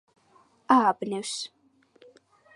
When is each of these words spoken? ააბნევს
ააბნევს 0.75 1.37